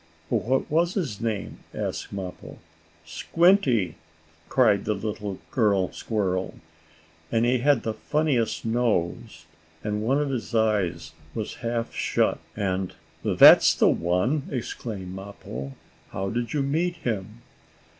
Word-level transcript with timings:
"What 0.29 0.67
was 0.71 0.95
his 0.95 1.21
name?" 1.21 1.59
asked 1.75 2.11
Mappo. 2.11 2.57
"Squinty!" 3.05 3.97
cried 4.49 4.85
the 4.85 4.95
little 4.95 5.37
girl 5.51 5.91
squirrel. 5.91 6.55
"And 7.31 7.45
he 7.45 7.59
had 7.59 7.83
the 7.83 7.93
funniest 7.93 8.65
nose, 8.65 9.45
and 9.83 10.01
one 10.01 10.17
of 10.19 10.31
his 10.31 10.55
eyes 10.55 11.11
was 11.35 11.57
half 11.61 11.93
shut, 11.93 12.39
and" 12.55 12.93
"That's 13.23 13.75
the 13.75 13.89
one!" 13.89 14.47
exclaimed 14.49 15.13
Mappo. 15.13 15.73
"How 16.09 16.31
did 16.31 16.51
you 16.51 16.63
meet 16.63 16.95
him?" 16.95 17.43